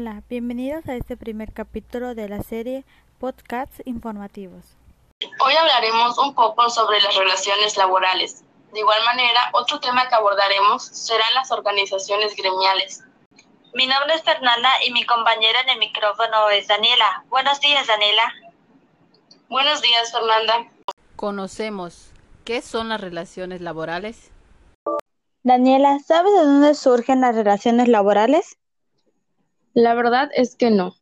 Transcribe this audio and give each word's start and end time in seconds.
Hola, 0.00 0.22
bienvenidos 0.30 0.88
a 0.88 0.94
este 0.94 1.14
primer 1.14 1.52
capítulo 1.52 2.14
de 2.14 2.26
la 2.26 2.42
serie 2.42 2.86
Podcasts 3.18 3.82
Informativos. 3.84 4.64
Hoy 5.44 5.52
hablaremos 5.52 6.16
un 6.16 6.34
poco 6.34 6.70
sobre 6.70 7.02
las 7.02 7.14
relaciones 7.14 7.76
laborales. 7.76 8.42
De 8.72 8.80
igual 8.80 9.04
manera, 9.04 9.50
otro 9.52 9.78
tema 9.78 10.08
que 10.08 10.14
abordaremos 10.14 10.84
serán 10.84 11.34
las 11.34 11.50
organizaciones 11.50 12.34
gremiales. 12.34 13.04
Mi 13.74 13.86
nombre 13.86 14.14
es 14.14 14.22
Fernanda 14.22 14.70
y 14.86 14.90
mi 14.90 15.04
compañera 15.04 15.60
en 15.60 15.68
el 15.68 15.78
micrófono 15.78 16.48
es 16.48 16.66
Daniela. 16.66 17.22
Buenos 17.28 17.60
días, 17.60 17.86
Daniela. 17.86 18.32
Buenos 19.50 19.82
días, 19.82 20.10
Fernanda. 20.12 20.66
Conocemos 21.16 22.10
qué 22.46 22.62
son 22.62 22.88
las 22.88 23.02
relaciones 23.02 23.60
laborales. 23.60 24.30
Daniela, 25.42 25.98
¿sabes 25.98 26.32
de 26.32 26.46
dónde 26.46 26.74
surgen 26.74 27.20
las 27.20 27.34
relaciones 27.34 27.88
laborales? 27.88 28.56
La 29.74 29.94
verdad 29.94 30.30
es 30.34 30.56
que 30.56 30.70
no. 30.70 30.96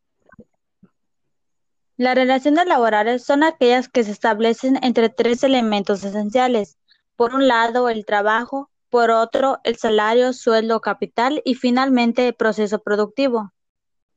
Las 1.96 2.14
relaciones 2.14 2.66
laborales 2.66 3.24
son 3.24 3.42
aquellas 3.42 3.88
que 3.88 4.04
se 4.04 4.12
establecen 4.12 4.78
entre 4.82 5.08
tres 5.08 5.42
elementos 5.42 6.04
esenciales. 6.04 6.78
Por 7.16 7.34
un 7.34 7.48
lado, 7.48 7.88
el 7.88 8.06
trabajo, 8.06 8.70
por 8.88 9.10
otro, 9.10 9.58
el 9.64 9.77
salario, 9.77 10.32
sueldo, 10.32 10.80
capital 10.80 11.42
y 11.44 11.54
finalmente 11.54 12.28
el 12.28 12.34
proceso 12.34 12.78
productivo. 12.78 13.52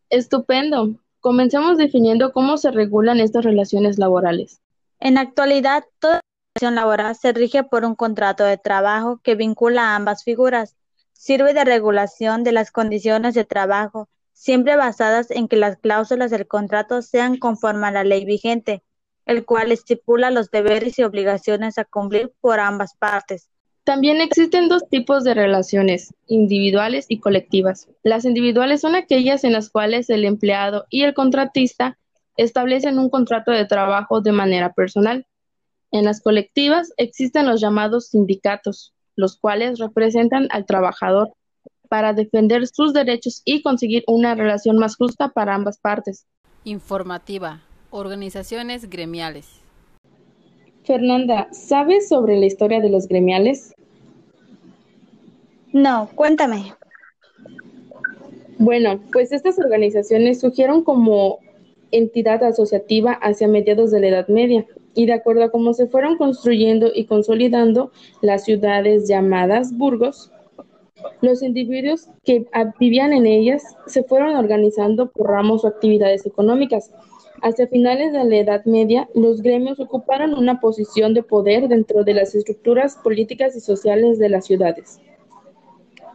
Estupendo. 0.10 0.96
Comencemos 1.22 1.78
definiendo 1.78 2.32
cómo 2.32 2.58
se 2.58 2.72
regulan 2.72 3.20
estas 3.20 3.46
relaciones 3.46 3.98
laborales. 3.98 4.62
En 5.00 5.16
la 5.16 5.22
actualidad, 5.22 5.84
toda 6.00 6.20
relación 6.54 6.76
laboral 6.76 7.16
se 7.16 7.32
rige 7.32 7.64
por 7.64 7.86
un 7.86 7.96
contrato 7.96 8.44
de 8.44 8.58
trabajo 8.58 9.20
que 9.24 9.36
vincula 9.36 9.90
a 9.90 9.96
ambas 9.96 10.24
figuras. 10.24 10.76
Sirve 11.14 11.54
de 11.54 11.64
regulación 11.64 12.44
de 12.44 12.52
las 12.52 12.72
condiciones 12.72 13.34
de 13.34 13.46
trabajo, 13.46 14.10
siempre 14.42 14.76
basadas 14.76 15.30
en 15.30 15.48
que 15.48 15.56
las 15.56 15.78
cláusulas 15.78 16.32
del 16.32 16.48
contrato 16.48 17.04
sean 17.04 17.38
conforme 17.38 17.86
a 17.86 17.92
la 17.92 18.04
ley 18.04 18.26
vigente, 18.26 18.82
el 19.28 19.46
cual 19.46 19.72
estipula 19.72 20.32
los 20.32 20.50
deberes 20.50 20.98
y 20.98 21.04
obligaciones 21.04 21.78
a 21.78 21.86
cumplir 21.86 22.34
por 22.42 22.60
ambas 22.60 22.96
partes. 22.96 23.52
También 23.84 24.20
existen 24.20 24.68
dos 24.68 24.90
tipos 24.90 25.24
de 25.24 25.36
relaciones, 25.36 26.16
individuales 26.26 27.06
y 27.08 27.20
colectivas. 27.20 27.88
Las 28.02 28.26
individuales 28.26 28.82
son 28.82 28.96
aquellas 28.96 29.44
en 29.44 29.54
las 29.54 29.70
cuales 29.70 30.10
el 30.10 30.26
empleado 30.26 30.88
y 30.90 31.04
el 31.04 31.14
contratista 31.14 32.00
establecen 32.36 32.98
un 32.98 33.12
contrato 33.12 33.52
de 33.52 33.66
trabajo 33.66 34.22
de 34.22 34.32
manera 34.32 34.74
personal. 34.74 35.28
En 35.92 36.06
las 36.06 36.20
colectivas 36.20 36.94
existen 36.98 37.46
los 37.46 37.62
llamados 37.62 38.08
sindicatos, 38.08 38.96
los 39.16 39.38
cuales 39.38 39.78
representan 39.78 40.48
al 40.50 40.66
trabajador 40.66 41.32
para 41.92 42.14
defender 42.14 42.66
sus 42.68 42.94
derechos 42.94 43.42
y 43.44 43.62
conseguir 43.62 44.06
una 44.08 44.34
relación 44.34 44.78
más 44.78 44.96
justa 44.96 45.28
para 45.28 45.56
ambas 45.56 45.78
partes. 45.78 46.26
Informativa. 46.64 47.64
Organizaciones 47.90 48.90
gremiales. 48.90 49.60
Fernanda, 50.86 51.50
¿sabes 51.52 52.08
sobre 52.08 52.40
la 52.40 52.46
historia 52.46 52.80
de 52.80 52.90
los 52.90 53.10
gremiales? 53.10 53.74
No, 55.74 56.10
cuéntame. 56.16 56.74
Bueno, 58.58 59.02
pues 59.12 59.34
estas 59.34 59.60
organizaciones 59.60 60.40
surgieron 60.40 60.86
como 60.86 61.40
entidad 61.92 62.42
asociativa 62.46 63.12
hacia 63.22 63.50
mediados 63.50 63.92
de 63.92 64.00
la 64.00 64.08
Edad 64.08 64.30
Media 64.30 64.66
y 64.96 65.08
de 65.08 65.14
acuerdo 65.14 65.44
a 65.44 65.52
cómo 65.52 65.74
se 65.74 65.88
fueron 65.88 66.18
construyendo 66.18 66.90
y 66.96 67.04
consolidando 67.04 67.92
las 68.22 68.46
ciudades 68.46 69.10
llamadas 69.10 69.78
burgos, 69.78 70.32
los 71.22 71.44
individuos 71.44 72.08
que 72.24 72.46
vivían 72.80 73.14
en 73.14 73.26
ellas 73.26 73.64
se 73.88 74.04
fueron 74.04 74.36
organizando 74.36 75.12
por 75.12 75.28
ramos 75.28 75.64
o 75.64 75.68
actividades 75.68 76.26
económicas. 76.26 76.92
Hacia 77.44 77.68
finales 77.68 78.14
de 78.14 78.24
la 78.24 78.36
Edad 78.36 78.66
Media, 78.66 79.10
los 79.16 79.42
gremios 79.42 79.80
ocuparon 79.80 80.36
una 80.36 80.60
posición 80.60 81.14
de 81.14 81.24
poder 81.24 81.68
dentro 81.68 82.04
de 82.04 82.14
las 82.14 82.36
estructuras 82.36 82.98
políticas 82.98 83.56
y 83.56 83.62
sociales 83.62 84.20
de 84.20 84.30
las 84.30 84.46
ciudades. 84.46 85.00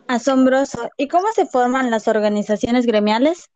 Asombroso. 0.07 0.89
¿Y 0.97 1.09
cómo 1.09 1.27
se 1.35 1.47
forman 1.47 1.91
las 1.91 2.07
organizaciones 2.07 2.87
gremiales? 2.87 3.51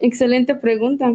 Excelente 0.00 0.54
pregunta. 0.54 1.14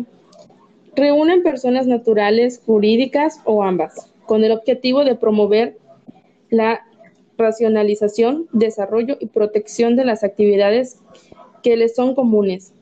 Reúnen 0.96 1.44
personas 1.44 1.86
naturales, 1.86 2.60
jurídicas 2.66 3.40
o 3.46 3.62
ambas, 3.64 4.12
con 4.26 4.44
el 4.44 4.52
objetivo 4.52 5.04
de 5.04 5.14
promover 5.14 5.78
la 6.50 6.87
racionalización, 7.38 8.48
desarrollo 8.52 9.18
y 9.20 9.28
protección 9.28 9.96
de 9.96 10.06
las 10.06 10.24
actividades 10.24 11.00
que 11.64 11.78
les 11.78 11.96
son 11.96 12.16
comunes, 12.16 12.74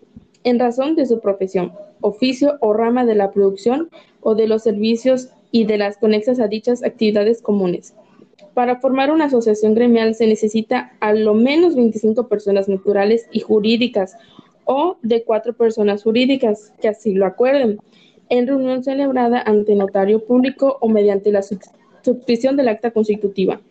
en 0.43 0.59
razón 0.59 0.95
de 0.95 1.05
su 1.05 1.19
profesión, 1.19 1.73
oficio 2.01 2.57
o 2.61 2.73
rama 2.73 3.05
de 3.05 3.15
la 3.15 3.31
producción 3.31 3.89
o 4.21 4.35
de 4.35 4.47
los 4.47 4.63
servicios 4.63 5.29
y 5.51 5.65
de 5.65 5.77
las 5.77 5.97
conexas 5.97 6.39
a 6.39 6.47
dichas 6.47 6.83
actividades 6.83 7.41
comunes. 7.41 7.95
Para 8.53 8.79
formar 8.79 9.11
una 9.11 9.25
asociación 9.25 9.73
gremial 9.73 10.15
se 10.15 10.27
necesita 10.27 10.93
a 10.99 11.13
lo 11.13 11.33
menos 11.33 11.75
25 11.75 12.27
personas 12.27 12.69
naturales 12.69 13.27
y 13.31 13.41
jurídicas 13.41 14.15
o 14.65 14.97
de 15.01 15.23
cuatro 15.23 15.53
personas 15.53 16.03
jurídicas 16.03 16.71
que 16.81 16.87
así 16.87 17.13
lo 17.13 17.25
acuerden, 17.25 17.79
en 18.29 18.47
reunión 18.47 18.83
celebrada 18.83 19.41
ante 19.41 19.75
notario 19.75 20.25
público 20.25 20.77
o 20.81 20.89
mediante 20.89 21.31
la 21.31 21.41
suscripción 21.43 22.55
del 22.55 22.69
acta 22.69 22.91
constitutiva. 22.91 23.61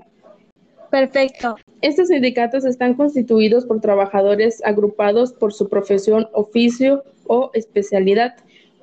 Perfecto. 0.94 1.56
Estos 1.80 2.06
sindicatos 2.06 2.64
están 2.64 2.94
constituidos 2.94 3.66
por 3.66 3.80
trabajadores 3.80 4.62
agrupados 4.64 5.32
por 5.32 5.52
su 5.52 5.68
profesión, 5.68 6.28
oficio 6.32 7.02
o 7.26 7.50
especialidad, 7.52 8.36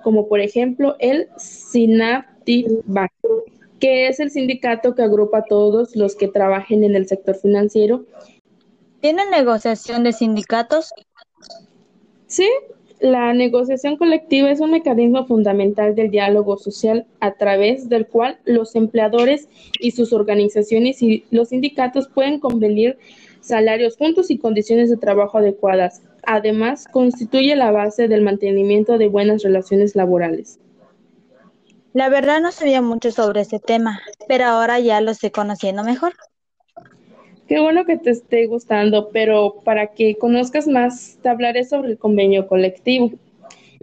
como 0.04 0.28
por 0.28 0.42
ejemplo 0.42 0.98
el 1.00 1.30
SINAPTIBAC, 1.38 3.14
que 3.80 4.10
es 4.10 4.20
el 4.20 4.30
sindicato 4.30 4.94
que 4.94 5.04
agrupa 5.04 5.38
a 5.38 5.46
todos 5.46 5.96
los 5.96 6.18
que 6.18 6.28
trabajen 6.28 6.84
en 6.84 6.98
el 6.98 7.08
sector 7.08 7.36
financiero. 7.36 8.04
¿Tienen 9.00 9.30
negociación 9.30 10.04
de 10.04 10.12
sindicatos? 10.12 10.94
Sí, 12.28 12.50
la 13.02 13.34
negociación 13.34 13.98
colectiva 13.98 14.52
es 14.52 14.60
un 14.60 14.72
mecanismo 14.72 15.26
fundamental 15.26 15.96
del 15.96 16.12
diálogo 16.12 16.58
social 16.58 17.08
a 17.20 17.34
través 17.34 17.90
del 17.90 18.06
cual 18.06 18.38
los 18.46 18.76
empleadores 18.76 19.50
y 19.80 19.92
sus 19.92 20.14
organizaciones 20.14 21.02
y 21.02 21.26
los 21.32 21.50
sindicatos 21.50 22.08
pueden 22.08 22.40
convenir 22.40 23.00
salarios 23.40 23.98
juntos 23.98 24.30
y 24.30 24.38
condiciones 24.38 24.92
de 24.92 24.98
trabajo 24.98 25.40
adecuadas. 25.40 26.04
Además, 26.28 26.86
constituye 26.88 27.56
la 27.56 27.72
base 27.72 28.08
del 28.08 28.22
mantenimiento 28.22 29.00
de 29.00 29.08
buenas 29.08 29.42
relaciones 29.42 29.96
laborales. 29.96 30.60
La 31.94 32.08
verdad 32.08 32.40
no 32.40 32.52
sabía 32.52 32.84
mucho 32.84 33.12
sobre 33.12 33.42
este 33.42 33.60
tema, 33.60 34.00
pero 34.28 34.46
ahora 34.46 34.80
ya 34.80 35.02
lo 35.02 35.10
estoy 35.10 35.32
conociendo 35.32 35.84
mejor. 35.84 36.14
Qué 37.52 37.60
bueno 37.60 37.84
que 37.84 37.98
te 37.98 38.12
esté 38.12 38.46
gustando, 38.46 39.10
pero 39.12 39.56
para 39.66 39.88
que 39.88 40.16
conozcas 40.16 40.70
más, 40.70 41.20
te 41.22 41.28
hablaré 41.28 41.66
sobre 41.66 41.90
el 41.90 41.98
convenio 41.98 42.48
colectivo. 42.48 43.12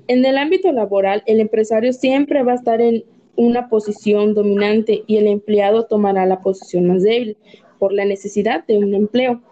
En 0.06 0.24
el 0.24 0.38
ámbito 0.38 0.72
laboral, 0.72 1.22
el 1.26 1.38
empresario 1.38 1.92
siempre 1.92 2.42
va 2.42 2.52
a 2.52 2.54
estar 2.54 2.80
en 2.80 3.04
una 3.36 3.68
posición 3.68 4.32
dominante 4.32 5.02
y 5.06 5.18
el 5.18 5.26
empleado 5.26 5.84
tomará 5.84 6.24
la 6.24 6.40
posición 6.40 6.86
más 6.86 7.02
débil 7.02 7.36
por 7.78 7.92
la 7.92 8.06
necesidad 8.06 8.66
de 8.66 8.78
un 8.78 8.94
empleo. 8.94 9.42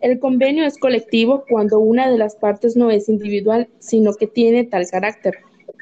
El 0.00 0.18
convenio 0.20 0.64
es 0.64 0.78
colectivo 0.78 1.44
cuando 1.46 1.80
una 1.80 2.10
de 2.10 2.16
las 2.16 2.36
partes 2.36 2.76
no 2.76 2.90
es 2.90 3.10
individual, 3.10 3.68
sino 3.78 4.14
que 4.14 4.26
tiene 4.26 4.64
tal 4.64 4.86
carácter. 4.90 5.34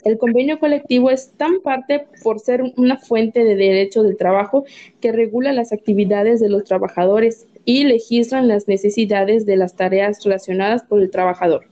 El 0.05 0.19
convenio 0.19 0.59
colectivo 0.59 1.11
es 1.11 1.31
tan 1.37 1.61
parte 1.61 2.07
por 2.23 2.41
ser 2.41 2.63
una 2.77 2.97
fuente 2.97 3.45
de 3.45 3.55
derecho 3.55 4.03
del 4.03 4.17
trabajo 4.17 4.65
que 5.01 5.13
regula 5.13 5.53
las 5.53 5.73
actividades 5.73 6.41
de 6.41 6.49
los 6.49 6.65
trabajadores 6.65 7.47
y 7.69 7.85
legislan 7.85 8.49
las 8.49 8.67
necesidades 8.67 9.45
de 9.45 9.59
las 9.59 9.77
tareas 9.77 10.25
relacionadas 10.25 10.85
por 10.85 11.03
el 11.03 11.11
trabajador. 11.11 11.67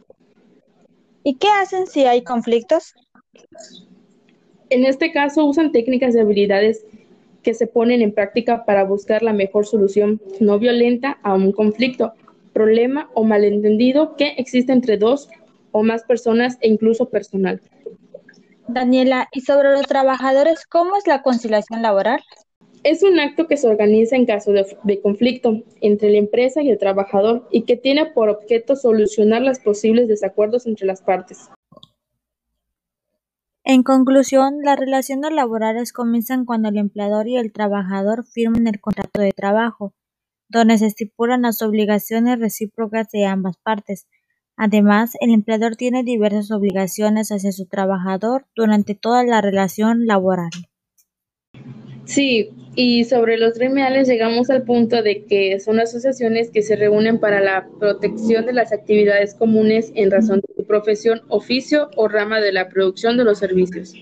¿Y 1.22 1.37
qué 1.37 1.48
hacen 1.48 1.87
si 1.87 2.04
hay 2.04 2.22
conflictos? 2.22 2.93
En 4.69 4.84
este 4.84 5.10
caso 5.10 5.46
usan 5.46 5.72
técnicas 5.72 6.14
y 6.14 6.19
habilidades 6.19 6.84
que 7.43 7.54
se 7.54 7.66
ponen 7.66 8.02
en 8.02 8.12
práctica 8.12 8.66
para 8.66 8.84
buscar 8.84 9.22
la 9.22 9.32
mejor 9.32 9.66
solución 9.66 10.20
no 10.38 10.58
violenta 10.58 11.19
a 11.22 11.32
un 11.32 11.50
conflicto, 11.52 12.12
problema 12.52 13.08
o 13.14 13.25
malentendido 13.25 14.16
que 14.16 14.34
existe 14.37 14.75
entre 14.75 14.99
dos 14.99 15.31
o 15.72 15.82
más 15.82 16.02
personas 16.02 16.58
e 16.60 16.69
incluso 16.69 17.08
personal. 17.08 17.62
Daniela, 18.69 19.28
¿y 19.32 19.40
sobre 19.40 19.72
los 19.72 19.87
trabajadores, 19.87 20.66
cómo 20.66 20.94
es 20.96 21.06
la 21.06 21.22
conciliación 21.22 21.81
laboral? 21.81 22.20
Es 22.88 23.02
un 23.02 23.18
acto 23.18 23.48
que 23.48 23.56
se 23.56 23.66
organiza 23.66 24.14
en 24.14 24.26
caso 24.26 24.52
de, 24.52 25.00
conflicto 25.00 25.64
entre 25.80 26.08
la 26.08 26.18
empresa 26.18 26.62
y 26.62 26.70
el 26.70 26.78
trabajador 26.78 27.48
y 27.50 27.62
que 27.62 27.76
tiene 27.76 28.06
por 28.06 28.28
objeto 28.28 28.76
solucionar 28.76 29.42
los 29.42 29.58
posibles 29.58 30.06
desacuerdos 30.06 30.68
entre 30.68 30.86
las 30.86 31.02
partes. 31.02 31.50
En 33.64 33.82
conclusión, 33.82 34.60
las 34.62 34.78
relaciones 34.78 35.32
laborales 35.32 35.92
comienzan 35.92 36.44
cuando 36.44 36.68
el 36.68 36.76
empleador 36.76 37.26
y 37.26 37.36
el 37.38 37.52
trabajador 37.52 38.24
firman 38.24 38.68
el 38.68 38.80
contrato 38.80 39.20
de 39.20 39.32
trabajo, 39.32 39.92
donde 40.48 40.78
se 40.78 40.86
estipulan 40.86 41.42
las 41.42 41.62
obligaciones 41.62 42.38
recíprocas 42.38 43.10
de 43.10 43.26
ambas 43.26 43.56
partes. 43.56 44.06
Además, 44.56 45.16
el 45.18 45.32
empleador 45.32 45.74
tiene 45.74 46.04
diversas 46.04 46.52
obligaciones 46.52 47.32
hacia 47.32 47.50
su 47.50 47.66
trabajador 47.66 48.46
durante 48.54 48.94
toda 48.94 49.24
la 49.24 49.40
relación 49.40 50.06
laboral. 50.06 50.50
Sí, 52.04 52.50
y 52.76 53.05
sobre 53.05 53.38
los 53.38 53.55
gremiales 53.55 54.06
llegamos 54.06 54.50
al 54.50 54.62
punto 54.62 55.02
de 55.02 55.25
que 55.25 55.58
son 55.61 55.81
asociaciones 55.81 56.50
que 56.50 56.62
se 56.62 56.76
reúnen 56.76 57.19
para 57.19 57.40
la 57.40 57.67
protección 57.81 58.44
de 58.44 58.52
las 58.52 58.70
actividades 58.70 59.34
comunes 59.34 59.90
en 59.94 60.11
razón 60.11 60.43
de 60.46 60.55
su 60.55 60.67
profesión, 60.67 61.23
oficio 61.28 61.90
o 61.96 62.06
rama 62.06 62.38
de 62.40 62.52
la 62.52 62.69
producción 62.69 63.17
de 63.17 63.25
los 63.25 63.38
servicios. 63.38 63.94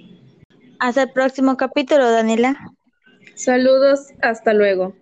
Hasta 0.81 1.05
el 1.05 1.13
próximo 1.13 1.57
capítulo, 1.57 2.11
Daniela. 2.11 2.57
Saludos, 3.37 4.09
hasta 4.21 4.53
luego. 4.53 4.95